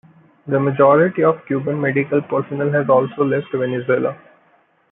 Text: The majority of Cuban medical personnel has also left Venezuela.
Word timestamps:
The 0.47 0.59
majority 0.59 1.23
of 1.23 1.45
Cuban 1.45 1.79
medical 1.79 2.23
personnel 2.23 2.71
has 2.71 2.89
also 2.89 3.23
left 3.23 3.51
Venezuela. 3.51 4.17